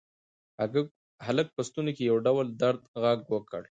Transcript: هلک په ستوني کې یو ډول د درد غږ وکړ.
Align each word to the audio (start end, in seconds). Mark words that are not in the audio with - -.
هلک 1.27 1.47
په 1.55 1.61
ستوني 1.67 1.91
کې 1.97 2.03
یو 2.09 2.17
ډول 2.25 2.45
د 2.49 2.53
درد 2.61 2.81
غږ 3.03 3.19
وکړ. 3.33 3.59